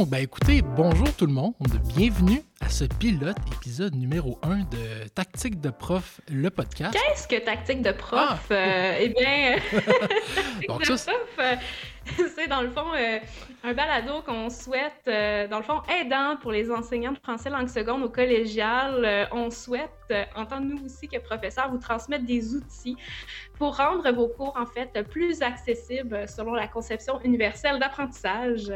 [0.00, 1.52] Donc, ben écoutez, bonjour tout le monde,
[1.94, 6.94] bienvenue à ce pilote épisode numéro 1 de Tactique de prof, le podcast.
[6.94, 8.46] Qu'est-ce que Tactique de prof?
[8.50, 8.54] Ah!
[8.54, 11.56] Euh, eh bien, Tactique de prof, euh,
[12.34, 13.18] c'est dans le fond euh,
[13.62, 15.04] un balado qu'on souhaite,
[15.50, 19.28] dans le fond, aidant pour les enseignants de français langue seconde au collégial.
[19.32, 19.90] on souhaite,
[20.34, 22.96] en tant que nous aussi que professeurs, vous transmettre des outils
[23.58, 28.72] pour rendre vos cours, en fait, plus accessibles selon la conception universelle d'apprentissage.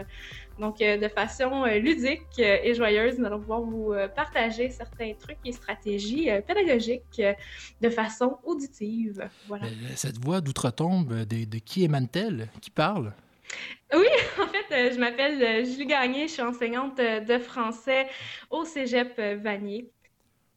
[0.58, 5.12] Donc, euh, de façon euh, ludique euh, et joyeuse, nous allons pouvoir vous partager certains
[5.14, 7.22] trucs et stratégies pédagogiques
[7.80, 9.28] de façon auditive.
[9.48, 9.66] Voilà.
[9.96, 12.48] Cette voix d'outre-tombe, de, qui émane-t-elle?
[12.60, 13.12] Qui parle?
[13.92, 14.06] Oui,
[14.42, 18.06] en fait, je m'appelle Julie Gagné, je suis enseignante de français
[18.50, 19.90] au Cégep Vanier.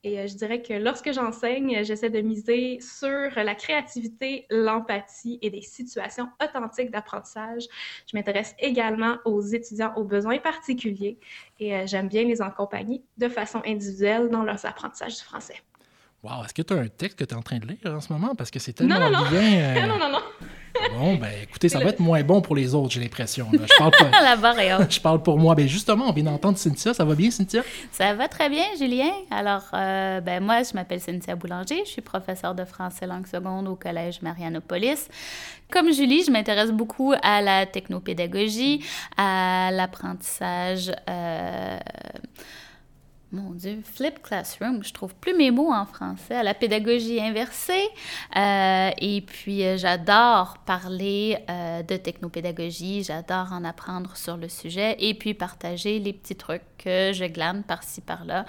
[0.04, 5.50] Et euh, je dirais que lorsque j'enseigne, j'essaie de miser sur la créativité, l'empathie et
[5.50, 7.64] des situations authentiques d'apprentissage.
[8.10, 11.18] Je m'intéresse également aux étudiants aux besoins particuliers
[11.60, 15.62] et euh, j'aime bien les accompagner de façon individuelle dans leurs apprentissages du français.
[16.24, 18.02] Wow, est-ce que tu as un texte que tu es en train de lire en
[18.02, 18.36] ce moment?
[18.36, 19.30] Parce que c'est tellement non, non, non.
[19.30, 19.78] bien.
[19.78, 20.22] Euh, non, non, non.
[20.92, 23.48] Bon, ben écoutez, ça va être moins bon pour les autres, j'ai l'impression.
[23.52, 24.22] Je parle pas.
[24.22, 24.56] La barre
[24.90, 25.56] Je parle pour moi.
[25.56, 26.94] Ben justement, on vient d'entendre Cynthia.
[26.94, 27.62] Ça va bien, Cynthia?
[27.92, 29.12] Ça va très bien, Julien.
[29.32, 31.84] Alors, euh, ben moi, je m'appelle Cynthia Boulanger.
[31.86, 35.08] Je suis professeure de français langue seconde au Collège Marianopolis.
[35.72, 38.86] Comme Julie, je m'intéresse beaucoup à la technopédagogie,
[39.18, 40.92] à l'apprentissage.
[41.10, 41.78] Euh,
[43.32, 47.88] mon Dieu, Flip Classroom, je trouve plus mes mots en français, à la pédagogie inversée.
[48.36, 54.96] Euh, et puis, euh, j'adore parler euh, de technopédagogie, j'adore en apprendre sur le sujet
[55.00, 58.46] et puis partager les petits trucs que je glane par-ci, par-là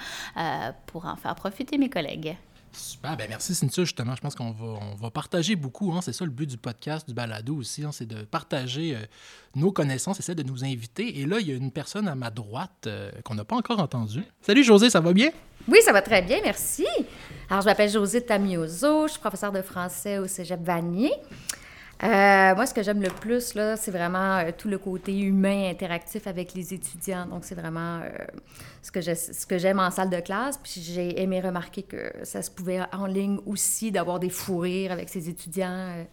[0.86, 2.36] pour en faire profiter mes collègues.
[2.78, 4.14] Super, ben merci Cynthia, justement.
[4.14, 5.92] Je pense qu'on va, on va partager beaucoup.
[5.92, 6.00] Hein.
[6.00, 7.90] C'est ça le but du podcast, du balado aussi, hein.
[7.92, 9.00] c'est de partager euh,
[9.56, 11.20] nos connaissances, c'est de nous inviter.
[11.20, 13.80] Et là, il y a une personne à ma droite euh, qu'on n'a pas encore
[13.80, 14.24] entendue.
[14.40, 15.30] Salut José, ça va bien?
[15.66, 16.86] Oui, ça va très bien, merci.
[17.50, 21.12] Alors, je m'appelle José Tamioso, je suis professeure de français au Cégep Vanier.
[22.04, 25.68] Euh, moi, ce que j'aime le plus, là, c'est vraiment euh, tout le côté humain,
[25.68, 27.26] interactif avec les étudiants.
[27.26, 28.08] Donc, c'est vraiment euh,
[28.82, 30.58] ce que j'aime en salle de classe.
[30.58, 34.92] Puis j'ai aimé remarquer que ça se pouvait en ligne aussi, d'avoir des fous rires
[34.92, 36.06] avec ses étudiants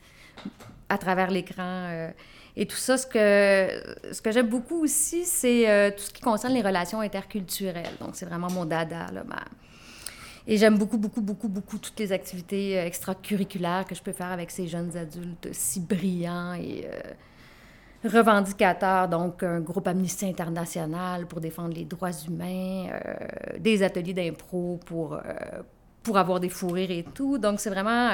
[0.89, 2.09] à travers l'écran.
[2.55, 7.01] et tout ça, ce que, j'aime beaucoup aussi, c'est tout ce qui concerne les relations
[7.01, 7.95] interculturelles.
[7.99, 9.23] Donc, c'est vraiment mon dada, là,
[10.47, 14.31] et j'aime beaucoup, beaucoup, beaucoup, beaucoup toutes les activités euh, extracurriculaires que je peux faire
[14.31, 19.07] avec ces jeunes adultes si brillants et euh, revendicateurs.
[19.07, 25.19] Donc, un groupe Amnesty International pour défendre les droits humains, euh, des ateliers d'impro pour,
[26.03, 27.39] pour avoir des fous rires et tout.
[27.39, 28.11] Donc, c'est vraiment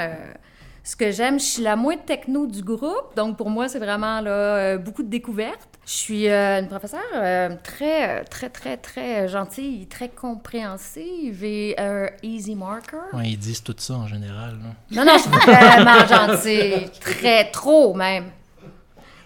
[0.83, 1.39] ce que j'aime.
[1.39, 5.09] Je suis la moins techno du groupe, donc pour moi, c'est vraiment là, beaucoup de
[5.09, 5.71] découvertes.
[5.85, 12.07] Je suis euh, une professeure euh, très, très, très, très gentille, très compréhensive et un
[12.21, 12.97] easy marker.
[13.13, 14.57] Oui, ils disent tout ça en général.
[14.91, 16.89] Non, non, je suis vraiment gentille.
[16.99, 18.25] Très, trop même.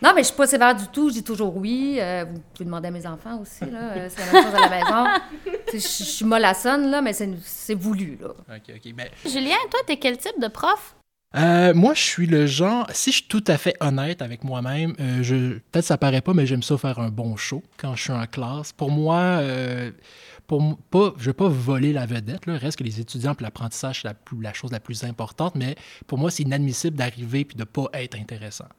[0.02, 1.10] Non, mais je suis pas sévère du tout.
[1.10, 1.98] Je dis toujours oui.
[2.00, 4.10] Euh, vous pouvez demander à mes enfants aussi, là.
[4.10, 5.22] C'est la même chose à la maison.
[5.74, 8.30] Je suis mollassonne, là, mais c'est voulu, là.
[8.30, 8.94] OK, OK.
[8.94, 9.10] Ben...
[9.26, 10.96] Julien, toi, t'es quel type de prof?
[11.36, 14.96] Euh, moi, je suis le genre, si je suis tout à fait honnête avec moi-même,
[15.02, 18.04] euh, je, peut-être ça paraît pas, mais j'aime ça faire un bon show quand je
[18.04, 18.72] suis en classe.
[18.72, 19.92] Pour moi, euh,
[20.48, 22.46] pour pas, je ne veux pas voler la vedette.
[22.46, 22.58] Là.
[22.58, 24.08] Reste que les étudiants, l'apprentissage, c'est
[24.40, 25.76] la, chose la plus importante, mais
[26.08, 28.70] pour moi, c'est inadmissible d'arriver et de ne pas être intéressant.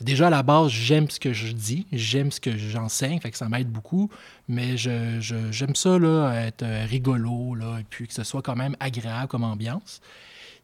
[0.00, 3.36] Déjà, à la base, j'aime ce que je dis, j'aime ce que j'enseigne, fait que
[3.36, 4.08] ça m'aide beaucoup,
[4.46, 8.76] mais j'aime je, ça, là, être rigolo, là, et puis que ce soit quand même
[8.78, 10.00] agréable comme ambiance.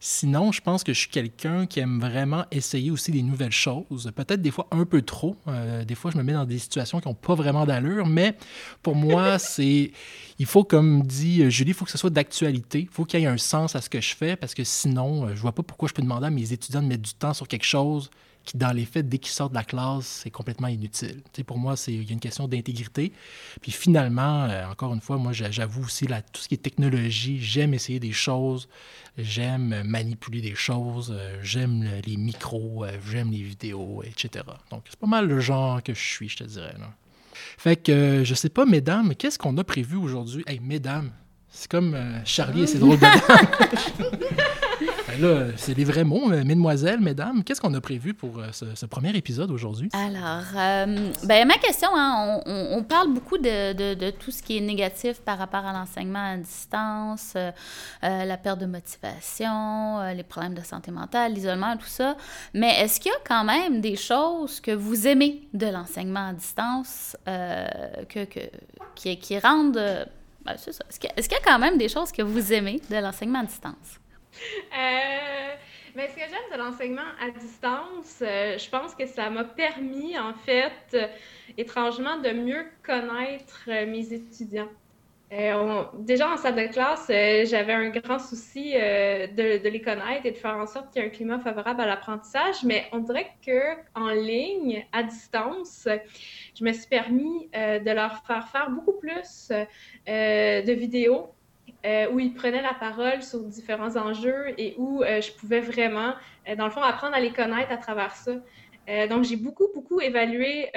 [0.03, 4.11] Sinon, je pense que je suis quelqu'un qui aime vraiment essayer aussi des nouvelles choses.
[4.15, 5.35] Peut-être des fois un peu trop.
[5.47, 8.35] Euh, des fois, je me mets dans des situations qui n'ont pas vraiment d'allure, mais
[8.81, 9.91] pour moi, c'est.
[10.39, 12.79] Il faut, comme dit Julie, il faut que ce soit d'actualité.
[12.79, 15.27] Il faut qu'il y ait un sens à ce que je fais parce que sinon,
[15.27, 17.35] euh, je vois pas pourquoi je peux demander à mes étudiants de mettre du temps
[17.35, 18.09] sur quelque chose
[18.43, 21.21] qui, dans les faits, dès qu'ils sortent de la classe, c'est complètement inutile.
[21.45, 23.11] pour moi, il y a une question d'intégrité.
[23.61, 27.39] Puis finalement, euh, encore une fois, moi, j'avoue aussi, là, tout ce qui est technologie,
[27.39, 28.67] j'aime essayer des choses,
[29.17, 34.45] j'aime manipuler des choses, euh, j'aime les micros, euh, j'aime les vidéos, etc.
[34.69, 36.75] Donc, c'est pas mal le genre que je suis, je te dirais.
[36.79, 36.93] Là.
[37.57, 40.43] Fait que, je sais pas, mesdames, qu'est-ce qu'on a prévu aujourd'hui?
[40.47, 41.11] Hey, mesdames,
[41.49, 43.05] c'est comme Charlie et ses drôles de
[45.11, 47.43] Ben là, c'est les vrais mots, euh, mesdemoiselles, mesdames.
[47.43, 49.89] Qu'est-ce qu'on a prévu pour euh, ce, premier épisode aujourd'hui?
[49.91, 55.19] Alors, euh, ben, ma question, hein, on, parle beaucoup de, tout ce qui est négatif
[55.19, 57.35] par rapport à l'enseignement à distance,
[58.01, 62.15] la perte de motivation, les problèmes de santé mentale, l'isolement, tout ça.
[62.53, 66.33] Mais est-ce qu'il y a quand même des choses que vous aimez de l'enseignement à
[66.33, 68.25] distance que,
[68.95, 70.07] qui rendent...
[70.45, 70.83] Ben, c'est ça.
[70.89, 70.99] Est-ce
[71.29, 74.00] qu'il y, a quand même des choses que vous aimez de l'enseignement à distance?
[74.73, 75.55] Euh,
[75.95, 80.17] mais ce que j'aime de l'enseignement à distance, euh, je pense que ça m'a permis,
[80.17, 81.07] en fait, euh,
[81.57, 84.69] étrangement, de mieux connaître mes étudiants.
[85.99, 87.07] déjà en salle de classe,
[87.49, 91.07] j'avais un grand souci de, les connaître et de faire en sorte qu'il y ait
[91.09, 95.87] un climat favorable à l'apprentissage, mais on dirait que en ligne, à distance,
[96.57, 99.51] je me suis permis de leur faire faire beaucoup plus
[100.07, 101.33] de vidéos
[101.83, 106.13] euh, où il prenait la parole sur différents enjeux et où euh, je pouvais vraiment,
[106.47, 108.33] euh, dans le fond, apprendre à les connaître à travers ça.
[109.09, 110.69] donc, j'ai beaucoup, beaucoup évalué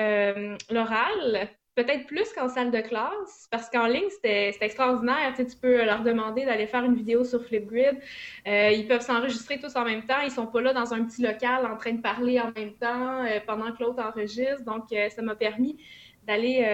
[0.70, 5.32] l'oral, peut-être plus qu'en salle de classe, parce qu'en ligne, c'était extraordinaire.
[5.36, 7.98] Tu, tu, peux leur demander d'aller faire une vidéo sur Flipgrid.
[8.46, 10.20] ils peuvent s'enregistrer tous en même temps.
[10.22, 13.24] Ils sont pas là dans un petit local en train de parler en même temps
[13.46, 14.64] pendant que l'autre enregistre.
[14.64, 15.76] Donc, ça m'a permis
[16.24, 16.64] d'aller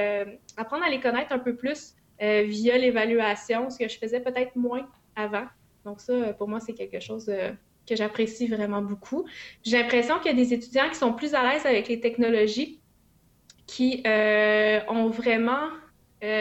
[0.58, 4.54] apprendre à les connaître un peu plus euh, via l'évaluation, ce que je faisais peut-être
[4.54, 4.86] moins
[5.16, 5.46] avant.
[5.84, 7.50] Donc ça, pour moi, c'est quelque chose euh,
[7.88, 9.24] que j'apprécie vraiment beaucoup.
[9.64, 12.80] J'ai l'impression qu'il y a des étudiants qui sont plus à l'aise avec les technologies,
[13.66, 15.68] qui euh, ont vraiment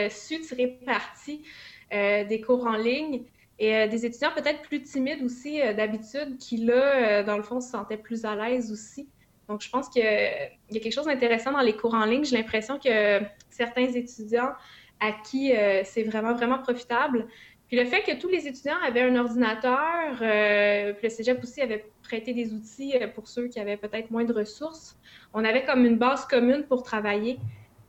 [0.09, 1.41] su tirer parti
[1.89, 3.23] des cours en ligne
[3.59, 7.97] et des étudiants peut-être plus timides aussi d'habitude qui, là, dans le fond, se sentaient
[7.97, 9.07] plus à l'aise aussi.
[9.47, 12.25] Donc, je pense qu'il y a quelque chose d'intéressant dans les cours en ligne.
[12.25, 14.51] J'ai l'impression que certains étudiants
[14.99, 17.27] à qui euh, c'est vraiment, vraiment profitable.
[17.67, 21.61] Puis le fait que tous les étudiants avaient un ordinateur, euh, puis le cégep aussi
[21.61, 24.97] avait prêté des outils euh, pour ceux qui avaient peut-être moins de ressources,
[25.33, 27.39] on avait comme une base commune pour travailler.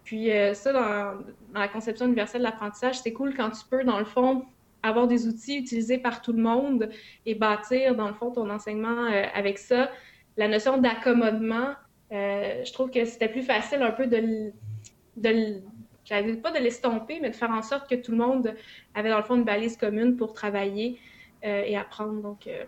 [0.05, 1.23] Puis ça, dans,
[1.55, 4.45] la conception universelle de l'apprentissage, c'est cool quand tu peux, dans le fond,
[4.83, 6.91] avoir des outils utilisés par tout le monde
[7.27, 9.05] et bâtir, dans le fond, ton enseignement
[9.35, 9.89] avec ça.
[10.37, 11.75] La notion d'accommodement,
[12.11, 14.51] je trouve que c'était plus facile un peu de,
[15.17, 15.61] de,
[16.11, 18.55] j'avais pas de l'estomper, mais de faire en sorte que tout le monde
[18.95, 20.99] avait dans le fond une balise commune pour travailler
[21.45, 22.21] euh, et apprendre.
[22.21, 22.65] Donc, euh,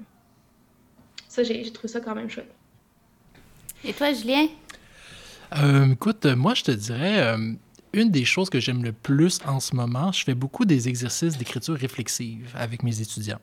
[1.28, 2.54] ça, j'ai trouvé ça quand même chouette.
[3.84, 4.46] Et toi, Julien?
[5.58, 7.34] Euh, écoute, moi, je te dirais,
[7.92, 11.36] une des choses que j'aime le plus en ce moment, je fais beaucoup des exercices
[11.36, 13.40] d'écriture réflexive avec mes étudiants.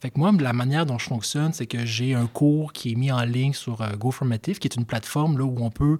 [0.00, 2.94] Fait que moi, la manière dont je fonctionne, c'est que j'ai un cours qui est
[2.94, 5.98] mis en ligne sur euh, GoFormative, qui est une plateforme là, où on peut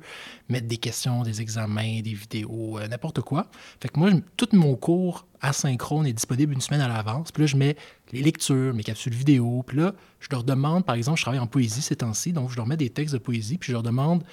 [0.49, 3.47] mettre des questions, des examens, des vidéos, euh, n'importe quoi.
[3.81, 7.31] Fait que moi, tout mon cours asynchrone est disponible une semaine à l'avance.
[7.31, 7.77] Puis là, je mets
[8.13, 9.63] les lectures, mes capsules vidéo.
[9.67, 12.57] Puis là, je leur demande, par exemple, je travaille en poésie ces temps-ci, donc je
[12.57, 14.25] leur mets des textes de poésie, puis je leur demande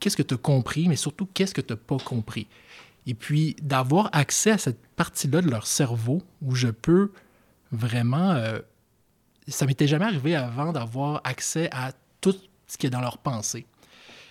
[0.00, 2.46] qu'est-ce que tu as compris, mais surtout qu'est-ce que tu n'as pas compris?
[3.06, 7.12] Et puis d'avoir accès à cette partie-là de leur cerveau où je peux
[7.72, 8.32] vraiment...
[8.32, 8.58] Euh,
[9.46, 12.34] ça m'était jamais arrivé avant d'avoir accès à tout
[12.66, 13.66] ce qui est dans leur pensée.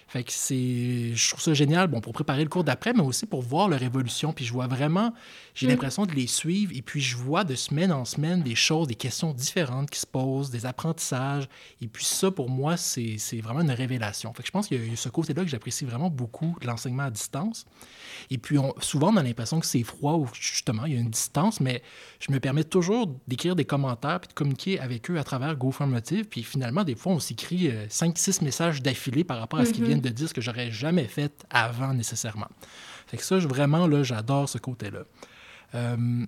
[0.07, 3.25] Fait que c'est, je trouve ça génial, bon, pour préparer le cours d'après, mais aussi
[3.25, 4.31] pour voir leur évolution.
[4.31, 5.13] Puis je vois vraiment,
[5.53, 5.69] j'ai mm.
[5.71, 8.95] l'impression de les suivre, et puis je vois de semaine en semaine des choses, des
[8.95, 11.49] questions différentes qui se posent, des apprentissages.
[11.81, 14.33] Et puis ça, pour moi, c'est vraiment une révélation.
[14.33, 17.03] Fait que je pense qu'il y a ce côté-là que j'apprécie vraiment beaucoup de l'enseignement
[17.03, 17.65] à distance.
[18.29, 20.99] Et puis on, souvent, on a l'impression que c'est froid ou justement, il y a
[20.99, 21.81] une distance, mais
[22.19, 26.25] je me permets toujours d'écrire des commentaires puis de communiquer avec eux à travers GoFormative.
[26.25, 29.83] Puis finalement, des fois, on s'écrit 5-6 euh, messages d'affilée par rapport à ce qu'ils
[29.83, 29.96] mm-hmm.
[29.99, 32.49] Viennent de dire, ce que j'aurais jamais fait avant nécessairement.
[33.07, 35.03] Fait que ça, vraiment, là, j'adore ce côté-là.
[35.75, 36.25] Euh,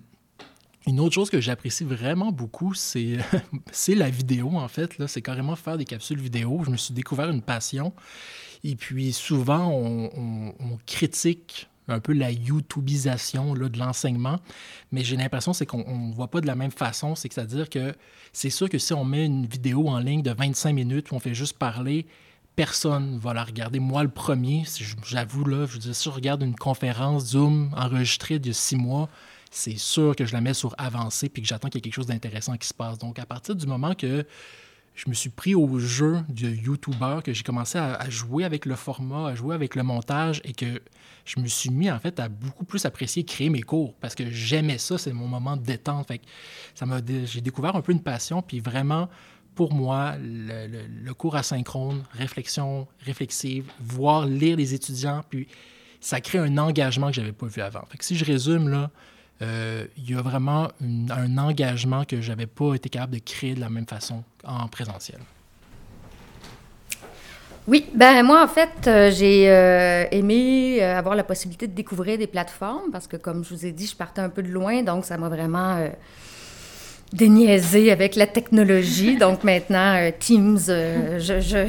[0.86, 3.18] une autre chose que j'apprécie vraiment beaucoup, c'est,
[3.72, 4.98] c'est la vidéo, en fait.
[4.98, 5.06] Là.
[5.08, 6.62] C'est carrément faire des capsules vidéo.
[6.64, 7.92] Je me suis découvert une passion.
[8.64, 14.38] Et puis, souvent, on, critique un peu la YouTubeisation là, de l'enseignement,
[14.92, 17.14] mais j'ai l'impression c'est qu'on ne voit pas de la même façon.
[17.16, 17.94] C'est-à-dire que
[18.32, 21.20] c'est sûr que si on met une vidéo en ligne de 25 minutes où on
[21.20, 22.06] fait juste parler,
[22.60, 23.80] personne va la regarder.
[23.80, 24.64] Moi, le premier,
[25.06, 29.08] j'avoue, là, je veux dire, si je regarde une conférence Zoom enregistrée de six mois,
[29.50, 31.94] c'est sûr que je la mets sur avancé puis que j'attends qu'il y ait quelque
[31.94, 32.98] chose d'intéressant qui se passe.
[32.98, 34.26] Donc, à partir du moment que
[34.94, 38.76] je me suis pris au jeu de YouTuber, que j'ai commencé à, jouer avec le
[38.76, 40.82] format, à jouer avec le montage et que
[41.24, 44.30] je me suis mis en fait à beaucoup plus apprécier créer mes cours parce que
[44.30, 46.08] j'aimais ça, c'est mon moment de détente.
[46.08, 46.20] Fait
[46.74, 49.08] ça m'a, j'ai découvert un peu une passion, puis vraiment
[49.54, 55.48] pour moi, le, cours asynchrone, réflexion réflexive, voir lire les étudiants, puis
[56.00, 57.82] ça crée un engagement que j'avais pas vu avant.
[57.90, 58.90] Fait si je résume là,
[59.40, 63.60] il y a vraiment un engagement que je n'avais pas été capable de créer de
[63.60, 65.20] la même façon en présentiel.
[67.70, 72.18] Oui, ben moi en fait, euh, j'ai euh, aimé euh, avoir la possibilité de découvrir
[72.18, 74.82] des plateformes parce que comme je vous ai dit, je partais un peu de loin,
[74.82, 75.78] donc ça m'a vraiment
[77.12, 79.16] déniaisé avec la technologie.
[79.18, 81.40] donc maintenant, Teams, je, je,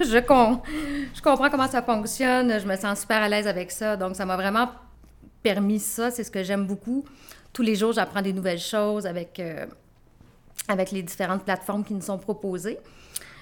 [0.00, 4.16] je, je comprends comment ça fonctionne, je me sens super à l'aise avec ça, donc
[4.16, 4.70] ça m'a vraiment
[5.42, 7.04] permis ça, c'est ce que j'aime beaucoup.
[7.52, 9.40] Tous les jours, j'apprends des nouvelles choses avec,
[10.68, 12.78] avec les différentes plateformes qui nous sont proposées.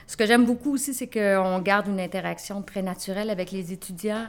[0.06, 4.26] Ce que j'aime beaucoup aussi, c'est qu'on garde une interaction très naturelle avec les étudiants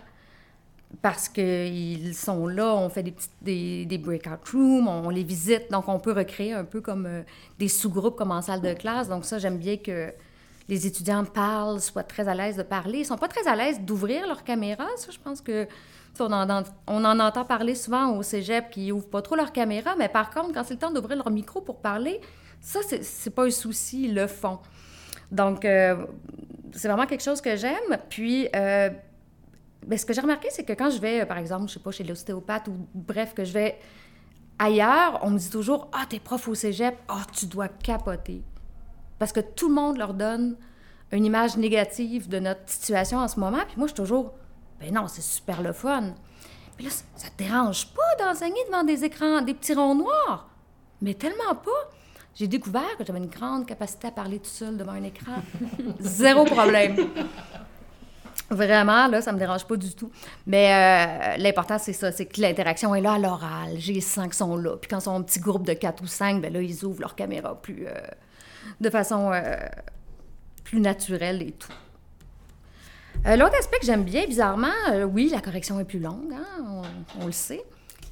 [1.01, 5.71] parce qu'ils sont là, on fait des, petites, des, des, breakout rooms, on les visite,
[5.71, 7.21] donc on peut recréer un peu comme euh,
[7.59, 9.09] des sous-groupes comme en salle de classe.
[9.09, 10.11] Donc ça, j'aime bien que
[10.67, 12.99] les étudiants parlent, soient très à l'aise de parler.
[12.99, 14.85] Ils sont pas très à l'aise d'ouvrir leur caméra.
[14.97, 15.67] Ça, je pense que
[16.19, 20.29] on en, entend parler souvent au cégep qui ouvrent pas trop leur caméra, mais par
[20.29, 22.21] contre, quand c'est le temps d'ouvrir leur micro pour parler,
[22.61, 24.59] ça, c'est pas un souci, ils le font.
[25.31, 26.05] Donc, euh,
[26.71, 27.97] c'est vraiment quelque chose que j'aime.
[28.09, 28.89] Puis, euh,
[29.88, 31.92] ben, ce que j'ai remarqué, c'est que quand je vais, par exemple, je sais pas,
[31.92, 33.77] chez l'ostéopathe ou bref, que je vais
[34.60, 38.44] ailleurs, on me dit toujours Ah, t'es prof au cégep, ah, tu dois capoter.
[39.20, 40.58] Parce que tout le monde leur donne
[41.12, 43.63] une image négative de notre situation en ce moment.
[43.68, 44.34] Puis moi, je suis toujours
[44.80, 46.13] Ben non, c'est super le fun.
[46.77, 50.50] Mais là, ça te dérange pas d'enseigner devant des écrans, des petits ronds noirs?
[51.01, 51.89] Mais tellement pas
[52.36, 55.36] j'ai découvert que j'avais une grande capacité à parler tout seul devant un écran.
[56.00, 56.98] Zéro problème.
[58.49, 60.11] Vraiment, là, ça me dérange pas du tout.
[60.45, 63.75] Mais euh, l'important, c'est ça, c'est que l'interaction est là à l'oral.
[63.77, 64.77] J'ai cinq qui sont là.
[64.77, 67.01] Puis quand ils sont un petit groupe de quatre ou cinq, ben là, ils ouvrent
[67.01, 67.93] leur caméra plus, euh,
[68.81, 69.55] de façon euh,
[70.63, 71.71] plus naturelle et tout.
[73.25, 74.67] L'autre aspect que j'aime bien, bizarrement,
[75.11, 76.83] oui, la correction est plus longue, hein,
[77.19, 77.63] on le sait.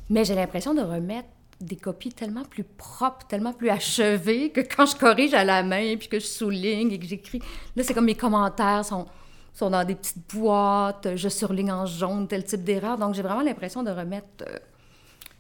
[0.10, 1.28] Mais j'ai l'impression de remettre
[1.62, 5.96] des copies tellement plus propres, tellement plus achevées que quand je corrige à la main,
[5.98, 7.40] puis que je souligne et que j'écris,
[7.76, 9.06] là, c'est comme mes commentaires sont,
[9.54, 12.98] sont dans des petites boîtes, je surligne en jaune tel type d'erreur.
[12.98, 14.58] Donc, j'ai vraiment l'impression de remettre euh,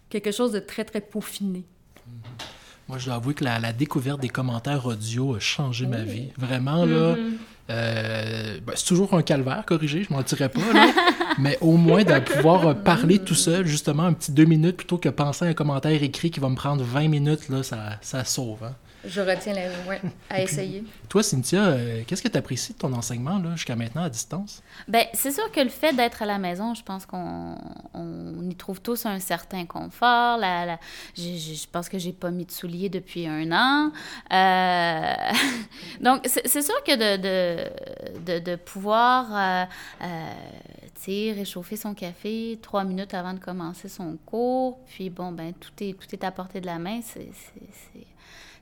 [0.10, 1.63] quelque chose de très, très peaufiné.
[2.08, 2.43] Mm-hmm.
[2.89, 6.29] Moi, je dois avouer que la, découverte des commentaires audio a changé ma vie.
[6.38, 7.15] Vraiment, là.
[7.15, 7.38] Mm-hmm.
[7.70, 10.60] Euh, ben, c'est toujours un calvaire, corrigé, je m'en tirais pas,
[11.39, 15.08] mais au moins de pouvoir parler tout seul, justement, un petit deux minutes, plutôt que
[15.08, 18.65] penser à un commentaire écrit qui va me prendre 20 minutes, là, ça, ça sauve.
[18.65, 18.74] Hein.
[19.05, 19.63] Je retiens la...
[19.88, 20.83] ouais, à essayer.
[21.10, 24.63] Toi, Cynthia, euh, qu'est-ce que tu apprécies de ton enseignement jusqu'à maintenant à distance?
[24.88, 27.57] Bien, c'est sûr que le fait d'être à la maison, je pense qu'on
[27.93, 30.38] on y trouve tous un certain confort.
[30.38, 30.79] La, la...
[31.17, 33.91] Je, pense que j'ai pas mis de souliers depuis un an.
[34.31, 35.13] Euh...
[36.01, 39.65] Donc, c'est sûr que de, de, de, de pouvoir euh,
[40.03, 45.72] euh, réchauffer son café trois minutes avant de commencer son cours, puis bon, ben tout
[45.81, 48.07] est, tout est à portée de la main, c'est c'est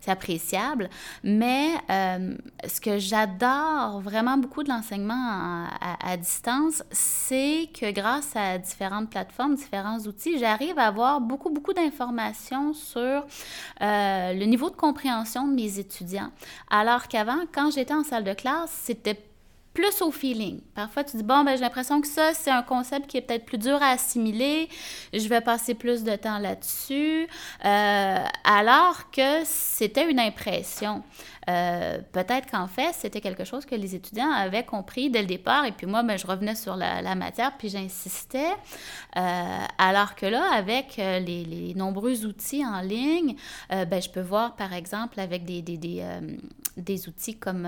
[0.09, 0.89] appréciable.
[1.23, 2.35] Mais euh,
[2.67, 9.55] ce que j'adore vraiment beaucoup de l'enseignement à, distance, c'est que grâce à différentes plateformes,
[9.55, 15.53] différents outils, j'arrive à avoir beaucoup, beaucoup d'informations sur euh, le niveau de compréhension de
[15.53, 16.31] mes étudiants.
[16.69, 19.19] Alors qu'avant, quand j'étais en salle de classe, c'était
[19.73, 20.59] plus au feeling.
[20.75, 23.45] Parfois, tu dis, bon, ben, j'ai l'impression que ça, c'est un concept qui est peut-être
[23.45, 24.67] plus dur à assimiler,
[25.13, 27.27] je vais passer plus de temps là-dessus,
[27.63, 31.03] euh, alors que c'était une impression.
[31.49, 35.65] Euh, peut-être qu'en fait, c'était quelque chose que les étudiants avaient compris dès le départ,
[35.65, 38.51] et puis moi, ben, je revenais sur la, matière, puis j'insistais.
[39.17, 43.35] Euh, alors que là, avec euh, les, nombreux outils en ligne,
[43.69, 46.03] ben, je peux voir, par exemple, avec des, des, des,
[46.77, 47.67] des outils comme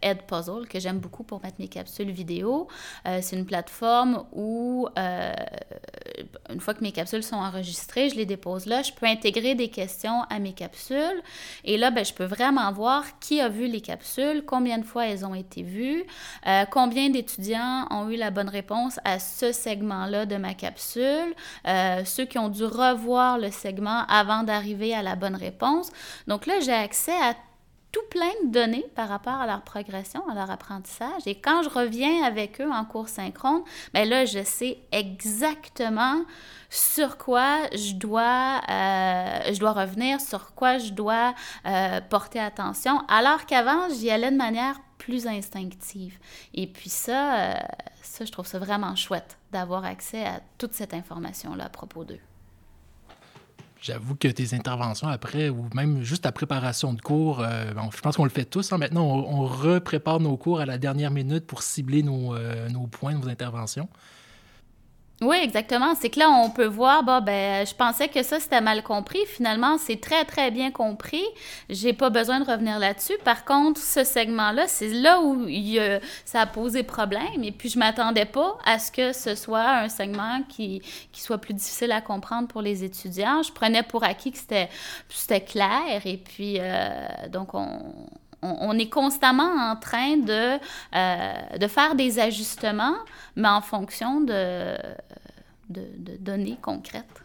[0.00, 2.68] Edpuzzle, que j'aime beaucoup pour mettre mes capsules vidéo.
[3.04, 4.88] C'est une plateforme où,
[6.50, 9.68] une fois que mes capsules sont enregistrées, je les dépose là, je peux intégrer des
[9.68, 11.22] questions à mes capsules,
[11.64, 15.06] et là, ben, je peux vraiment voir qui a vu les capsules, combien de fois
[15.06, 16.04] elles ont été vues,
[16.46, 21.34] euh, combien d'étudiants ont eu la bonne réponse à ce segment-là de ma capsule,
[21.66, 25.90] euh, ceux qui ont dû revoir le segment avant d'arriver à la bonne réponse.
[26.26, 27.34] Donc là, j'ai accès à
[27.92, 31.26] tout plein de données par rapport à leur progression, à leur apprentissage.
[31.26, 36.24] Et quand je reviens avec eux en cours synchrone, bien là, je sais exactement
[36.70, 41.34] sur quoi je dois, euh, je dois revenir, sur quoi je dois
[41.66, 46.18] euh, porter attention, alors qu'avant, j'y allais de manière plus instinctive.
[46.54, 47.54] Et puis ça, euh,
[48.00, 52.20] ça, je trouve ça vraiment chouette d'avoir accès à toute cette information-là à propos d'eux.
[53.82, 58.16] J'avoue que tes interventions après, ou même juste ta préparation de cours, euh, je pense
[58.16, 58.72] qu'on le fait tous.
[58.72, 58.78] Hein.
[58.78, 63.14] Maintenant, on, reprépare nos cours à la dernière minute pour cibler nos, euh, nos points,
[63.14, 63.88] nos interventions.
[65.22, 65.94] Oui, exactement.
[65.94, 69.20] C'est que là, on peut voir, bah, ben, je pensais que ça, c'était mal compris.
[69.28, 71.22] Finalement, c'est très, très bien compris.
[71.70, 73.14] J'ai pas besoin de revenir là-dessus.
[73.24, 77.44] Par contre, ce segment-là, c'est là où il ça a posé problème.
[77.44, 81.38] Et puis, je m'attendais pas à ce que ce soit un segment qui, qui soit
[81.38, 83.42] plus difficile à comprendre pour les étudiants.
[83.42, 84.68] Je prenais pour acquis que c'était,
[85.08, 86.04] c'était clair.
[86.04, 87.94] Et puis, euh, donc, on,
[88.42, 90.58] on, est constamment en train de,
[90.94, 92.96] euh, de faire des ajustements,
[93.36, 94.76] mais en fonction de,
[95.70, 97.22] de, données concrètes.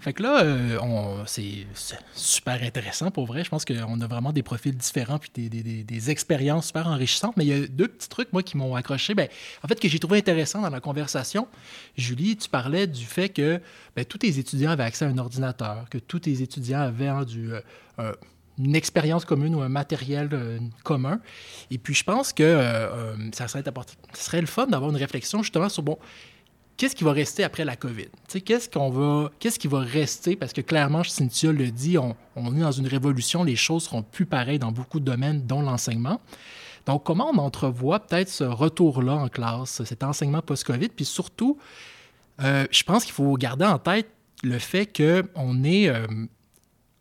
[0.00, 0.78] Fait que là, euh,
[1.26, 1.66] c'est
[2.14, 3.42] super intéressant pour vrai.
[3.42, 7.36] Je pense qu'on a vraiment des profils différents puis des, des, expériences super enrichissantes.
[7.36, 9.14] Mais il y a deux petits trucs, moi, qui m'ont accroché.
[9.14, 9.28] Ben,
[9.64, 11.48] en fait, que j'ai trouvé intéressant dans la conversation.
[11.96, 13.60] Julie, tu parlais du fait que
[13.96, 17.24] ben, tous tes étudiants avaient accès à un ordinateur, que tous tes étudiants avaient hein,
[17.24, 17.50] du,
[17.98, 18.12] euh,
[18.58, 21.20] une expérience commune ou un matériel euh, commun.
[21.70, 25.68] Et puis, je pense que euh, euh, ça, serait le fun d'avoir une réflexion justement
[25.68, 25.98] sur, bon,
[26.76, 28.08] qu'est-ce qui va rester après la COVID?
[28.44, 30.36] Qu'est-ce qu'on va, qu'est-ce qui va rester?
[30.36, 34.02] Parce que clairement, Cynthia le dit, on, on, est dans une révolution, les choses seront
[34.02, 36.20] plus pareilles dans beaucoup de domaines, dont l'enseignement.
[36.84, 40.88] Donc, comment on entrevoit peut-être ce retour-là en classe, cet enseignement post-COVID?
[40.88, 41.58] Puis surtout,
[42.40, 44.08] je pense qu'il faut garder en tête
[44.42, 45.88] le fait qu'on est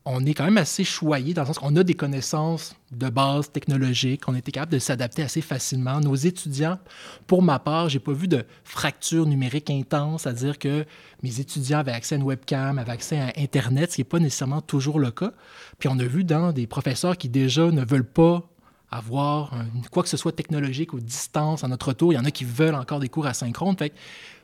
[0.06, 3.52] on est quand même assez choyé dans le sens qu'on a des connaissances de base
[3.52, 6.00] technologiques, on était capable de s'adapter assez facilement.
[6.00, 6.80] Nos étudiants,
[7.28, 10.86] pour ma part, j'ai pas vu de fracture numérique intense, c'est-à-dire que
[11.22, 14.20] mes étudiants avaient accès à une webcam, avaient accès à Internet, ce qui n'est pas
[14.20, 15.34] nécessairement toujours le cas.
[15.78, 18.44] Puis on a vu dans des professeurs qui déjà ne veulent pas
[18.90, 19.54] avoir
[19.92, 22.12] quoi que ce soit technologique ou distance à notre tour.
[22.12, 23.78] Il y en a qui veulent encore des cours asynchrones.
[23.78, 23.94] Fait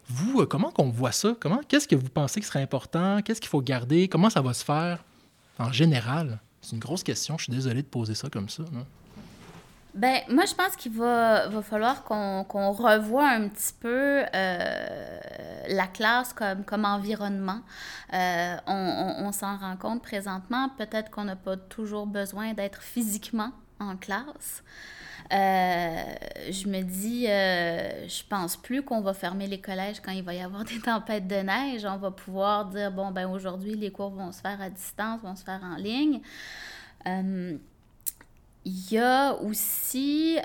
[0.08, 1.36] vous, euh, comment qu'on voit ça?
[1.40, 3.22] Comment, qu'est-ce que vous pensez qui serait important?
[3.22, 4.08] Qu'est-ce qu'il faut garder?
[4.08, 5.04] Comment ça va se faire?
[5.60, 6.40] En général?
[6.62, 7.38] C'est une grosse question.
[7.38, 8.64] Je suis désolé de poser ça comme ça.
[9.94, 15.20] Ben, moi, je pense qu'il va, falloir qu'on revoie un petit peu euh,
[15.70, 17.62] la classe comme, environnement.
[18.14, 20.70] Euh, on s'en rend compte présentement.
[20.78, 24.64] Peut-être qu'on n'a pas toujours besoin d'être physiquement en classe.
[25.34, 26.04] Euh,
[26.50, 30.34] je me dis, euh, je pense plus qu'on va fermer les collèges quand il va
[30.34, 31.86] y avoir des tempêtes de neige.
[31.86, 35.36] On va pouvoir dire, bon, ben aujourd'hui, les cours vont se faire à distance, vont
[35.36, 36.22] se faire en ligne.
[37.08, 37.58] Euh,
[38.66, 40.38] il y a aussi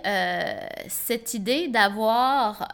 [0.87, 2.69] cette idée d'avoir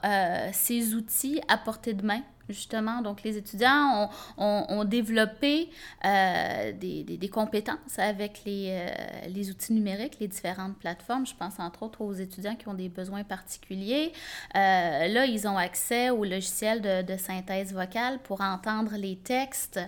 [0.53, 2.21] ces outils à portée de main
[2.53, 3.03] justement.
[3.03, 5.71] Donc, les étudiants ont, développé
[6.05, 11.27] euh, des, compétences avec les, euh, les, outils numériques, les différentes plateformes.
[11.27, 14.13] Je pense entre autres aux étudiants qui ont des besoins particuliers.
[14.55, 19.81] Euh, là, ils ont accès au logiciel de, synthèse vocale pour entendre les textes,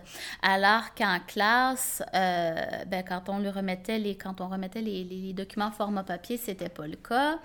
[0.43, 6.03] alors qu'en classe, ben, quand on remettait les, quand on remettait les, les documents format
[6.03, 7.39] papier, c'était pas le cas.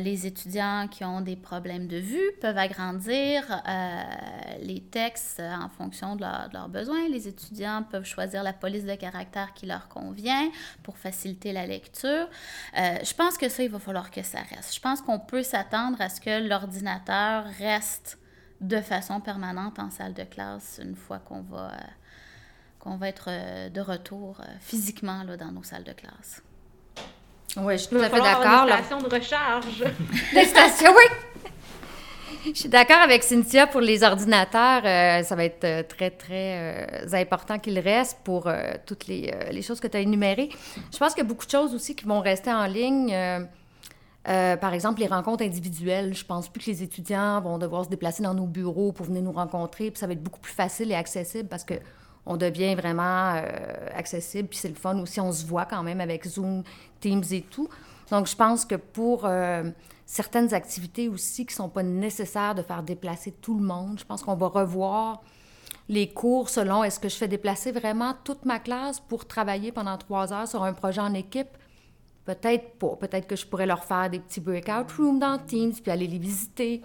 [0.00, 3.62] les étudiants qui ont des problèmes de vue peuvent agrandir
[4.60, 7.08] les textes en fonction de, leurs besoins.
[7.08, 10.50] Les étudiants peuvent choisir la police de caractère qui leur convient
[10.82, 12.28] pour faciliter la lecture.
[12.78, 14.74] Euh, je pense que ça, il va falloir que ça reste.
[14.74, 18.18] Je pense qu'on peut s'attendre à ce que l'ordinateur reste
[18.60, 21.78] de façon permanente en salle de classe une fois qu'on va, euh,
[22.78, 23.28] qu'on va être
[23.70, 26.42] de retour physiquement là, dans nos salles de classe.
[27.56, 28.66] Oui, je suis tout à fait d'accord.
[28.66, 29.84] Des stations de recharge.
[30.34, 31.31] des stations, oui.
[32.44, 34.82] Je suis d'accord avec Cynthia pour les ordinateurs.
[34.84, 38.50] Euh, ça va être euh, très, très euh, important qu'il reste pour
[38.84, 40.48] toutes les, les, choses que tu as énumérées.
[40.92, 43.14] Je pense qu'il y a beaucoup de choses aussi qui vont rester en ligne.
[44.24, 46.14] par exemple, les rencontres individuelles.
[46.14, 49.22] Je pense plus que les étudiants vont devoir se déplacer dans nos bureaux pour venir
[49.22, 49.90] nous rencontrer.
[49.92, 51.74] Puis ça va être beaucoup plus facile et accessible parce que
[52.26, 53.40] on devient vraiment
[53.94, 54.48] accessible.
[54.48, 55.20] Puis c'est le fun aussi.
[55.20, 56.64] On se voit quand même avec Zoom,
[57.00, 57.68] Teams et tout.
[58.10, 59.26] Donc, je pense que pour
[60.12, 63.98] certaines activités aussi qui ne sont pas nécessaires de faire déplacer tout le monde.
[63.98, 65.22] Je pense qu'on va revoir
[65.88, 69.96] les cours selon est-ce que je fais déplacer vraiment toute ma classe pour travailler pendant
[69.96, 71.48] trois heures sur un projet en équipe?
[72.26, 72.94] Peut-être pas.
[72.96, 76.18] Peut-être que je pourrais leur faire des petits breakout rooms dans Teams puis aller les
[76.18, 76.82] visiter.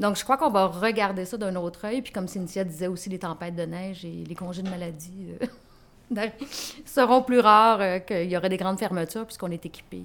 [0.00, 2.02] Donc, je crois qu'on va regarder ça d'un autre œil.
[2.02, 5.28] Puis, comme Cynthia disait aussi, les tempêtes de neige et les congés de maladie.
[5.40, 5.46] Euh,
[6.84, 10.02] seront plus rares euh, qu'il y aurait des grandes fermetures puisqu'on est équipé.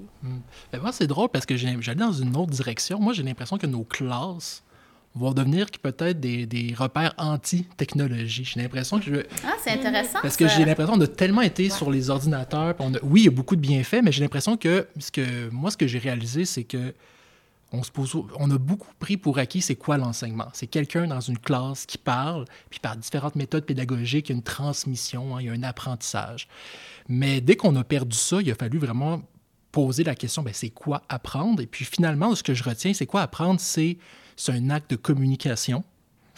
[0.72, 3.00] Ben, moi, c'est drôle parce que j'allais dans une autre direction.
[3.00, 4.64] Moi, j'ai l'impression que nos classes
[5.16, 8.46] vont devenir peut-être des, des, repères anti-technologie.
[8.46, 9.16] J'ai l'impression que je...
[9.44, 10.20] Ah, c'est intéressant.
[10.22, 12.76] Parce que j'ai l'impression qu'on a tellement été sur les ordinateurs.
[12.80, 15.72] On Oui, il y a beaucoup de bienfaits, mais j'ai l'impression que, ce que moi,
[15.72, 16.94] ce que j'ai réalisé, c'est que
[17.72, 20.48] on, se pose, on a beaucoup pris pour acquis c'est quoi l'enseignement.
[20.54, 24.38] C'est quelqu'un dans une classe qui parle, puis par différentes méthodes pédagogiques, il y a
[24.38, 26.48] une transmission, hein, il y a un apprentissage.
[27.08, 29.22] Mais dès qu'on a perdu ça, il a fallu vraiment
[29.72, 31.62] poser la question, ben, c'est quoi apprendre?
[31.62, 33.60] Et puis finalement, ce que je retiens, c'est quoi apprendre?
[33.60, 33.98] C'est
[34.48, 35.84] un acte de communication.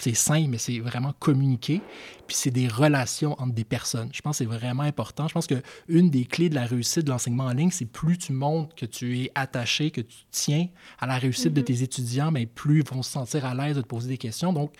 [0.02, 1.82] C'est simple, mais c'est vraiment communiquer.
[2.28, 4.10] Puis c'est des relations entre des personnes.
[4.14, 5.28] Je pense que c'est vraiment important.
[5.28, 8.34] Je pense qu'une des clés de la réussite de l'enseignement en ligne, c'est plus tu
[8.34, 10.68] montres que tu es attaché, que tu tiens
[11.00, 11.66] à la réussite de mm-hmm.
[11.66, 14.54] tes étudiants, mais plus ils vont se sentir à l'aise de te poser des questions.
[14.54, 14.74] Donc,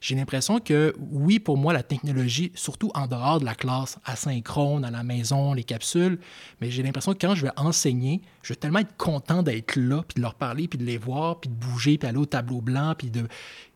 [0.00, 4.84] j'ai l'impression que oui, pour moi, la technologie, surtout en dehors de la classe asynchrone,
[4.84, 6.18] à la maison, les capsules,
[6.60, 10.02] mais j'ai l'impression que quand je vais enseigner, je vais tellement être content d'être là,
[10.06, 12.60] puis de leur parler, puis de les voir, puis de bouger, puis aller au tableau
[12.60, 13.26] blanc, puis de...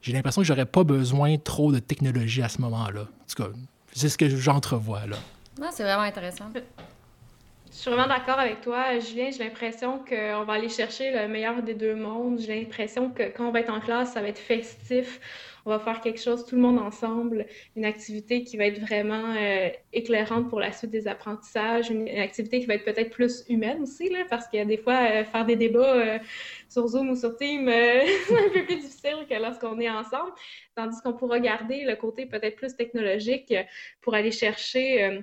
[0.02, 3.02] J'ai l'impression que j'aurais pas besoin trop de technologie à ce moment-là.
[3.02, 3.50] En tout cas,
[3.92, 5.16] c'est ce que j'entrevois là.
[5.62, 6.46] Ah, c'est vraiment intéressant.
[6.54, 9.30] Je suis vraiment d'accord avec toi, Julien.
[9.30, 12.40] J'ai l'impression qu'on va aller chercher le meilleur des deux mondes.
[12.40, 15.20] J'ai l'impression que quand on va être en classe, ça va être festif
[15.64, 17.46] on va faire quelque chose tout le monde ensemble,
[17.77, 22.61] une activité qui va être vraiment euh, éclairante pour la suite des apprentissages, une, activité
[22.61, 25.25] qui va être peut-être plus humaine aussi, là, parce qu'il y a des fois, euh,
[25.25, 26.18] faire des débats euh,
[26.68, 27.66] sur Zoom ou sur Team,
[28.27, 30.33] c'est un peu plus difficile que lorsqu'on est ensemble,
[30.75, 33.55] tandis qu'on pourra garder le côté peut-être plus technologique
[34.01, 35.23] pour aller chercher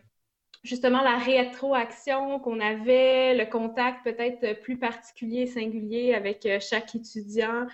[0.67, 7.65] justement la rétroaction qu'on avait, le contact peut-être plus particulier, singulier avec chaque étudiant,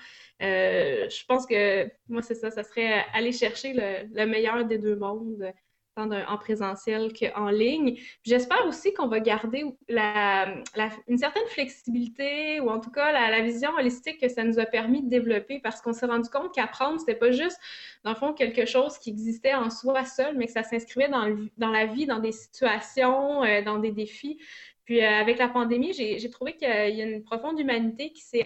[0.41, 4.95] euh, je pense que moi, c'est ça, ça serait aller chercher le, meilleur des deux
[4.95, 5.51] mondes,
[5.97, 7.99] en présentiel qu'en ligne.
[8.23, 14.19] J'espère aussi qu'on va garder une certaine flexibilité ou en tout cas la, vision holistique
[14.19, 17.31] que ça nous a permis de développer parce qu'on s'est rendu compte qu'apprendre, c'était pas
[17.31, 17.59] juste,
[18.03, 21.37] dans le fond, quelque chose qui existait en soi seul, mais que ça s'inscrivait dans,
[21.57, 24.39] dans, la vie, dans des situations, euh, dans des défis.
[24.85, 28.41] Puis euh, avec la pandémie, j'ai trouvé qu'il y a une profonde humanité qui s'est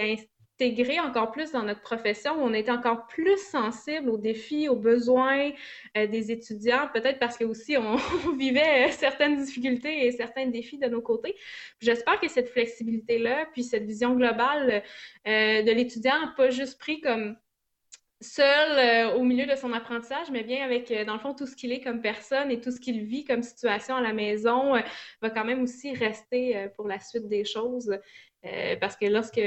[0.60, 5.52] intégrer encore plus dans notre profession, on est encore plus sensible aux défis, aux besoins
[5.96, 7.96] euh, des étudiants, peut-être parce que aussi on,
[8.38, 11.36] vivait certaines difficultés et certains défis de nos côtés.
[11.80, 14.84] J'espère que cette flexibilité-là, puis cette vision globale
[15.28, 17.38] euh, de l'étudiant, pas juste pris comme
[18.20, 18.80] seul
[19.12, 21.72] euh, au milieu de son apprentissage, mais bien avec, dans le fond, tout ce qu'il
[21.72, 24.74] est comme personne et tout ce qu'il vit comme situation à la maison,
[25.22, 27.96] va quand même aussi rester pour la suite des choses.
[28.54, 29.42] Euh, parce que lorsque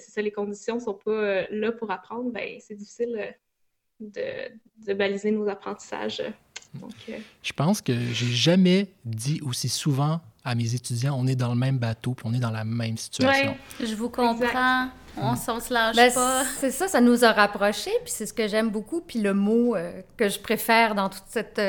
[0.00, 3.32] ça, les conditions ne sont pas euh, là pour apprendre, ben, c'est difficile
[4.00, 4.48] euh,
[4.86, 6.22] de, baliser nos apprentissages.
[7.42, 11.58] Je pense que j'ai jamais dit aussi souvent à mes étudiants on est dans le
[11.58, 13.56] même bateau puis on est dans la même situation.
[13.80, 14.88] je vous comprends.
[15.16, 16.44] On ne se lâche ben, pas.
[16.44, 19.00] C'est ça, ça nous a rapprochés, puis c'est ce que j'aime beaucoup.
[19.00, 19.74] Puis le mot
[20.16, 21.60] que je préfère dans toute cette,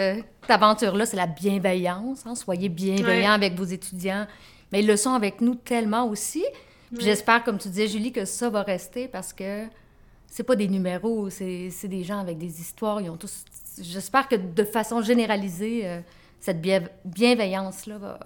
[0.47, 2.25] aventure-là, c'est la bienveillance.
[2.27, 2.35] Hein.
[2.35, 4.27] Soyez bienveillants avec vos étudiants
[4.71, 6.43] mais ils le sont avec nous tellement aussi.
[6.97, 9.65] J'espère, comme tu disais, Julie, que ça va rester parce que
[10.27, 13.01] c'est pas des numéros, c'est des gens avec des histoires.
[13.01, 13.43] Ils ont tous.
[13.79, 16.01] J'espère que de façon généralisée, euh,
[16.39, 18.19] cette bienveillance-là va,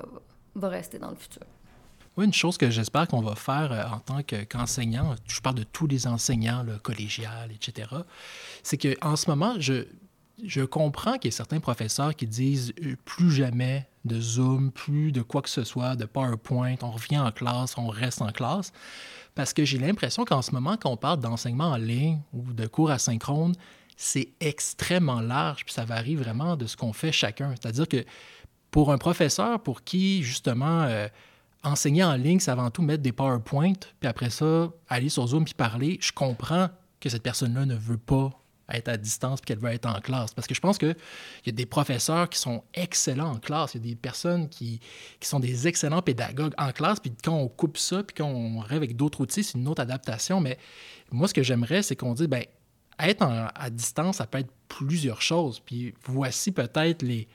[0.56, 1.44] va, rester dans le futur.
[2.16, 5.64] Oui, une chose que j'espère qu'on va faire euh, en tant qu'enseignant, je parle de
[5.64, 7.90] tous les enseignants, le collégial, etc.,
[8.62, 9.86] c'est qu'en ce moment, je,
[10.44, 15.12] je comprends qu'il y a certains professeurs qui disent euh, plus jamais de Zoom, plus
[15.12, 18.72] de quoi que ce soit, de PowerPoint, on revient en classe, on reste en classe.
[19.36, 22.68] Parce que j'ai l'impression qu'en ce moment, quand on parle d'enseignement en ligne ou de
[22.68, 23.54] cours asynchrone,
[23.96, 27.52] c'est extrêmement large, puis ça varie vraiment de ce qu'on fait chacun.
[27.52, 28.04] C'est-à-dire que
[28.72, 31.08] pour un professeur pour qui, justement, euh,
[31.64, 35.46] enseigner en ligne, c'est avant tout mettre des PowerPoint, puis après ça, aller sur Zoom
[35.46, 38.32] puis parler, je comprends que cette personne-là ne veut pas
[38.74, 40.34] être à distance et qu'elle veut être en classe.
[40.34, 40.96] Parce que je pense qu'il
[41.46, 43.76] y a des professeurs qui sont excellents en classe.
[43.76, 44.80] Il y a des personnes qui,
[45.22, 47.00] sont des excellents pédagogues en classe.
[47.00, 50.40] Puis quand on coupe ça, puis qu'on rêve avec d'autres outils, c'est une autre adaptation.
[50.40, 50.58] Mais
[51.12, 52.44] moi, ce que j'aimerais, c'est qu'on dise, ben
[53.00, 53.24] être
[53.56, 55.60] à distance, ça peut être plusieurs choses.
[55.60, 57.28] Puis voici peut-être les,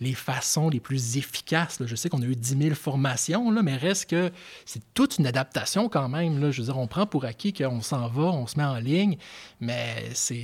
[0.00, 1.78] les façons les plus efficaces.
[1.84, 4.30] Je sais qu'on a eu 10 000 formations, là, mais reste que
[4.64, 6.40] c'est toute une adaptation quand même.
[6.40, 6.50] Là.
[6.50, 9.18] Je veux dire, on prend pour acquis qu'on s'en va, on se met en ligne,
[9.60, 10.36] mais c'est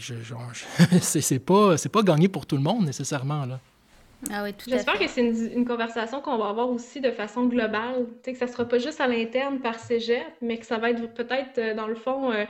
[1.00, 3.46] c'est pas, pas gagné pour tout le monde nécessairement.
[3.46, 3.60] Là.
[4.30, 8.06] Ah oui, J'espère que c'est une, conversation qu'on va avoir aussi de façon globale.
[8.24, 11.12] que ça ne sera pas juste à l'interne par cégep, mais que ça va être
[11.14, 12.44] peut-être, euh, dans le fond, euh,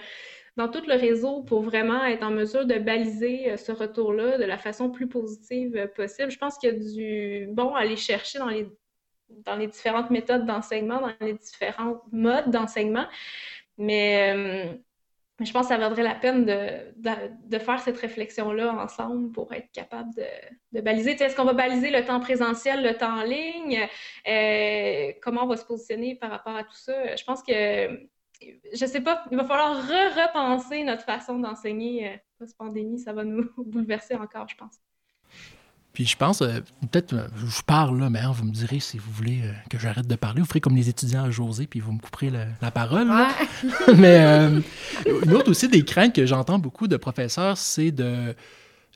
[0.60, 4.44] dans tout le réseau pour vraiment être en mesure de baliser euh, ce retour-là de
[4.44, 6.30] la façon plus positive euh, possible.
[6.30, 8.68] Je pense qu'il y a du bon à aller chercher dans les,
[9.30, 13.06] dans les différentes méthodes d'enseignement, dans les différents modes d'enseignement.
[13.78, 14.74] Mais euh,
[15.42, 20.10] je pense que ça vaudrait la peine de, faire cette réflexion-là ensemble pour être capable
[20.14, 21.12] de, baliser.
[21.12, 23.88] Est-ce qu'on va baliser le temps présentiel, le temps en ligne?
[25.22, 27.16] comment on va se positionner par rapport à tout ça?
[27.16, 28.10] Je pense que
[28.40, 32.98] je sais pas, il va falloir re-repenser notre façon d'enseigner euh, post-pandémie.
[32.98, 34.81] Ça va nous bouleverser encore, je pense.
[35.92, 38.96] Puis je pense, euh, peut-être, euh, je parle là, mais hein, vous me direz si
[38.96, 40.40] vous voulez euh, que j'arrête de parler.
[40.40, 43.09] Vous ferez comme les étudiants à José, puis vous me couperez la, parole.
[43.96, 44.20] mais
[45.22, 48.37] une autre aussi des craintes que j'entends beaucoup de professeurs, c'est de,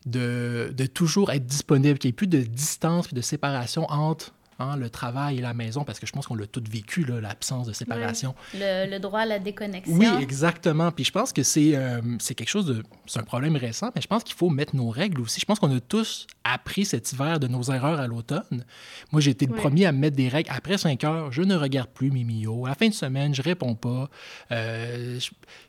[0.06, 4.32] de, de, toujours être disponible, qu'il n'y ait plus de distance et de séparation entre
[4.60, 7.66] Hein, le travail et la maison, parce que je pense qu'on l'a tout vécu, l'absence
[7.66, 8.36] de séparation.
[8.54, 9.96] Le, droit à la déconnexion.
[9.96, 10.92] Oui, exactement.
[10.92, 12.82] Puis je pense que c'est euh, c'est quelque chose de...
[13.06, 15.40] C'est un problème récent, mais je pense qu'il faut mettre nos règles aussi.
[15.40, 18.64] Je pense qu'on a tous appris cet hiver de nos erreurs à l'automne.
[19.10, 20.50] Moi, j'ai été le premier à mettre des règles.
[20.52, 22.24] Après 5 heures, je ne regarde plus mes.
[22.64, 24.08] À la fin de semaine, je réponds pas.
[24.52, 25.18] Euh,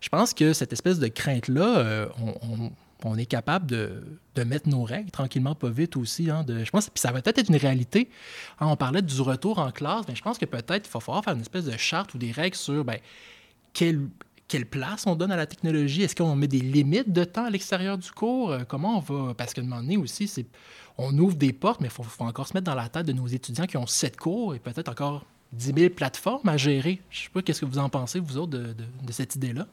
[0.02, 2.72] je, pense que cette espèce de crainte-là, euh, on on
[3.18, 6.30] est capable de, mettre nos règles tranquillement, pas vite aussi.
[6.30, 8.10] Hein, de, je pense, puis ça va peut-être être une réalité.
[8.60, 11.24] Hein, on parlait du retour en classe, mais je pense que peut-être il va falloir
[11.24, 13.00] faire une espèce de charte ou des règles sur ben,
[13.74, 14.10] quelle,
[14.70, 16.04] place on donne à la technologie.
[16.04, 18.52] Est-ce qu'on met des limites de temps à l'extérieur du cours?
[18.52, 19.34] Euh, comment on va...
[19.34, 20.32] Parce moment donné aussi,
[20.98, 23.28] on ouvre des portes, mais il faut, encore se mettre dans la tête de nos
[23.28, 27.02] étudiants qui ont sept cours et peut-être encore 10 000 plateformes à gérer.
[27.10, 29.68] Je ne sais pas qu'est-ce que vous en pensez, vous autres, de cette idée-là.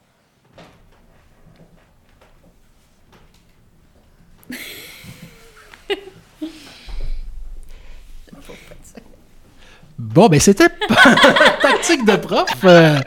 [10.12, 10.68] Bon, ben c'était
[11.62, 12.46] tactique de prof.
[12.64, 12.98] Euh,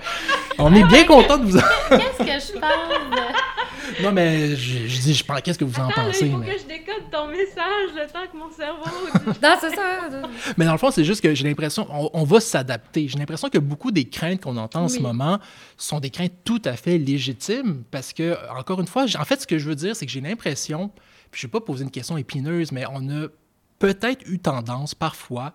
[0.58, 1.60] on est bien content de vous.
[1.90, 2.94] Qu'est-ce que je parle
[4.02, 5.44] Non, mais je, dis, je parle.
[5.44, 8.36] Qu'est-ce que vous en pensez Il faut que je décode ton message le temps que
[8.36, 8.86] mon cerveau.
[9.44, 10.10] non, c'est ça.
[10.58, 13.08] Mais dans le fond, c'est juste que j'ai l'impression, on, va s'adapter.
[13.08, 15.38] J'ai l'impression que beaucoup des craintes qu'on entend en ce moment
[15.78, 19.48] sont des craintes tout à fait légitimes parce que, encore une fois, en fait, ce
[19.48, 20.90] que je veux dire, c'est que j'ai l'impression,
[21.30, 23.28] puis je ne vais pas poser une question épineuse, mais on a
[23.78, 25.54] peut-être eu tendance parfois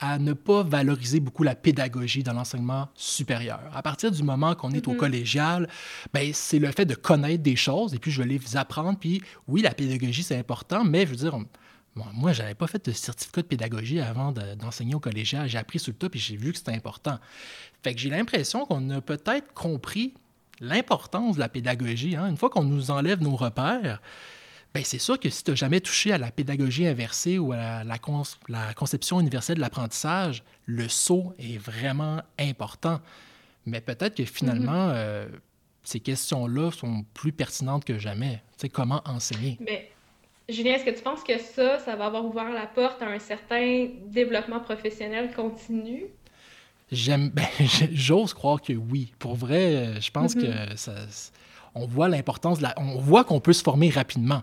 [0.00, 3.60] à ne pas valoriser beaucoup la pédagogie dans l'enseignement supérieur.
[3.74, 4.96] À partir du moment qu'on est au mm-hmm.
[4.96, 5.68] collégial,
[6.14, 8.98] ben, c'est le fait de connaître des choses et puis je vais les apprendre.
[8.98, 11.36] Puis oui, la pédagogie, c'est important, mais je veux dire,
[12.14, 15.48] moi, je n'avais pas fait de certificat de pédagogie avant d'enseigner au collégial.
[15.48, 17.18] J'ai appris sur le top et j'ai vu que c'était important.
[17.82, 20.14] Fait que j'ai l'impression qu'on a peut-être compris
[20.60, 22.16] l'importance de la pédagogie.
[22.16, 22.28] Hein.
[22.28, 24.00] Une fois qu'on nous enlève nos repères,
[24.74, 27.84] ben, c'est sûr que si tu n'as jamais touché à la pédagogie inversée ou à
[27.84, 33.00] la, conception universelle de l'apprentissage, le saut est vraiment important.
[33.64, 34.94] Mais peut-être que finalement, mm-hmm.
[34.94, 35.28] euh,
[35.82, 38.42] ces questions-là sont plus pertinentes que jamais.
[38.52, 39.56] Tu sais, comment enseigner?
[39.60, 39.90] Mais,
[40.48, 43.18] Julien, est-ce que tu penses que ça, ça va avoir ouvert la porte à un
[43.18, 46.04] certain développement professionnel continu?
[46.92, 47.46] J'aime, ben,
[47.92, 49.12] j'ose croire que oui.
[49.18, 50.70] Pour vrai, euh, je pense mm-hmm.
[50.70, 50.94] que ça,
[51.74, 54.42] on voit l'importance, on voit qu'on peut se former rapidement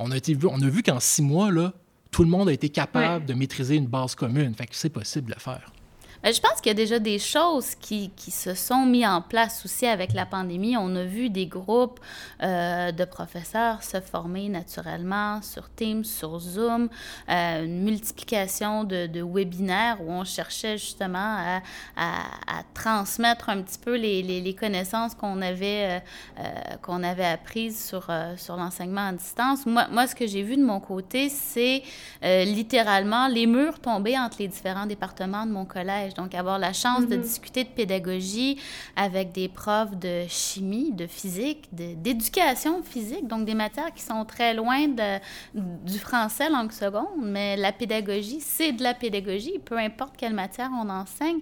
[0.00, 1.72] on a, été vu, on a vu qu'en six mois, là,
[2.10, 4.54] tout le monde a été capable de maîtriser une base commune.
[4.54, 5.72] Fait que c'est possible de le faire.
[6.22, 9.22] Ben, je pense qu'il y a déjà des choses qui, qui, se sont mises en
[9.22, 10.76] place aussi avec la pandémie.
[10.76, 11.98] On a vu des groupes
[12.42, 16.90] euh, de professeurs se former naturellement sur Teams, sur Zoom,
[17.30, 21.62] euh, une multiplication de, webinaires où on cherchait justement à,
[21.96, 26.02] à, transmettre un petit peu les, les, connaissances qu'on avait,
[26.38, 26.42] euh,
[26.82, 29.64] qu'on avait apprises sur, sur l'enseignement à distance.
[29.64, 31.82] Moi, moi, ce que j'ai vu de mon côté, c'est
[32.22, 36.09] littéralement les murs tombés entre les différents départements de mon collège.
[36.14, 37.20] Donc, avoir la chance de mm-hmm.
[37.20, 38.58] discuter de pédagogie
[38.96, 44.54] avec des profs de chimie, de physique, d'éducation physique, donc des matières qui sont très
[44.54, 45.18] loin de,
[45.54, 50.70] du français langue seconde, mais la pédagogie, c'est de la pédagogie, peu importe quelle matière
[50.72, 51.40] on enseigne.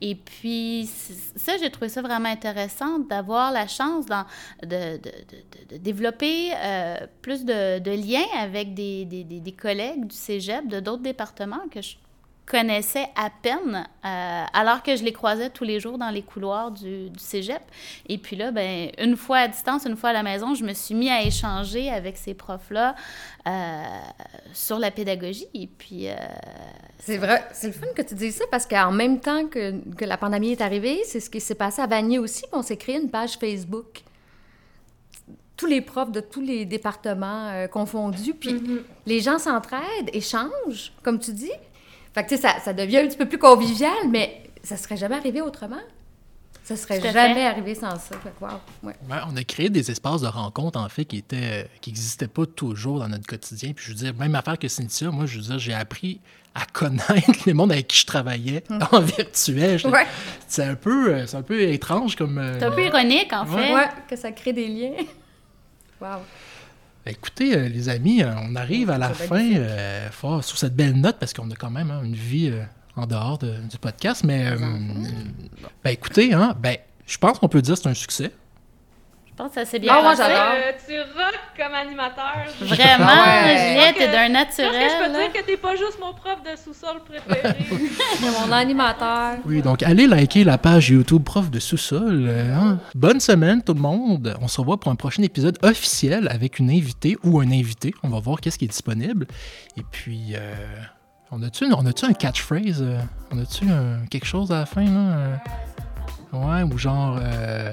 [0.00, 0.88] Et puis,
[1.36, 5.00] ça, j'ai trouvé ça vraiment intéressant d'avoir la chance de, de,
[5.70, 11.02] de, développer euh, plus de, liens avec des, des, des, collègues du cégep, de d'autres
[11.02, 11.96] départements que je
[12.48, 16.70] connaissais à peine, euh, alors que je les croisais tous les jours dans les couloirs
[16.70, 17.60] du, du, cégep.
[18.08, 20.72] Et puis là, ben, une fois à distance, une fois à la maison, je me
[20.72, 22.96] suis mis à échanger avec ces profs-là
[23.46, 23.82] euh,
[24.54, 25.46] sur la pédagogie.
[25.52, 26.08] Et puis.
[26.08, 26.14] Euh,
[26.98, 30.04] c'est vrai, c'est le fun que tu dises ça parce qu'en même temps que, que,
[30.06, 32.44] la pandémie est arrivée, c'est ce qui s'est passé à Vanier aussi.
[32.52, 34.02] On s'est créé une page Facebook
[35.56, 38.32] tous les profs de tous les départements confondus.
[38.32, 38.78] Puis mm-hmm.
[39.06, 41.50] les gens s'entraident, échangent, comme tu dis.
[42.14, 45.40] Fait que, ça, ça devient un petit peu plus convivial, mais ça serait jamais arrivé
[45.40, 45.80] autrement.
[46.68, 48.14] Ça serait jamais arrivé sans ça.
[48.22, 48.44] Fait que,
[48.86, 48.94] ouais.
[49.26, 52.98] on a créé des espaces de rencontre, en fait, qui étaient qui n'existaient pas toujours
[52.98, 53.72] dans notre quotidien.
[53.72, 56.20] Puis je veux dire, même affaire que Cynthia, moi, je veux dire, j'ai appris
[56.54, 58.80] à connaître les mondes avec qui je travaillais hum.
[58.92, 59.80] en virtuel.
[60.46, 62.38] C'est un peu euh, c'est un peu étrange comme.
[62.58, 63.72] C'est un peu euh, ironique, en fait.
[63.72, 64.92] Ouais, que ça crée des liens.
[66.02, 66.18] wow.
[67.08, 70.10] Ben, écoutez, euh, les amis, euh, on arrive à la fin euh,
[70.42, 72.52] sur cette belle note parce qu'on a quand même hein, une vie
[72.96, 74.24] en dehors du podcast.
[74.24, 74.44] Mais
[75.82, 78.30] ben, écoutez, hein, ben, je pense qu'on peut dire que c'est un succès.
[79.38, 80.22] Pense que ça s'est bien Ah, moi, passé.
[80.24, 80.52] j'adore.
[80.54, 82.44] Euh, tu rock comme animateur.
[82.60, 83.68] Vraiment, Ah ouais.
[83.68, 84.90] Juliette, t'es d'un Je pense que je naturel.
[84.98, 85.18] peux là.
[85.20, 87.56] dire que t'es pas juste mon prof de sous-sol préféré.
[88.46, 89.36] Mon animateur.
[89.46, 92.26] Oui, donc allez liker la page YouTube Prof de sous-sol.
[92.28, 92.78] euh, hein.
[92.94, 94.36] Bonne semaine tout le monde.
[94.42, 97.94] On se revoit pour un prochain épisode officiel avec une invitée ou un invité.
[98.02, 99.26] On va voir qu'est-ce qui est disponible.
[99.76, 100.54] Et puis, euh,
[101.30, 102.82] on a-tu on a-tu un catchphrase?
[102.82, 102.98] euh,
[103.30, 104.84] On a-tu un- quelque chose à la fin?
[104.84, 104.90] Là?
[105.16, 105.36] euh?
[106.32, 107.18] Ouais, ou genre...
[107.22, 107.72] euh,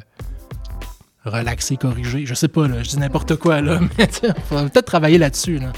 [1.25, 2.25] relaxer, corriger.
[2.25, 3.79] Je sais pas, là, je dis n'importe quoi, là.
[3.97, 4.07] Mais
[4.49, 5.73] faut peut-être travailler là-dessus, là.